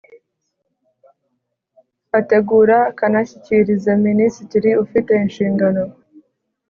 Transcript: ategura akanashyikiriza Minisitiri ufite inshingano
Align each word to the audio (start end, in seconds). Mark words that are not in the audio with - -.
ategura 2.19 2.77
akanashyikiriza 2.91 3.91
Minisitiri 4.07 4.69
ufite 4.83 5.11
inshingano 5.23 5.81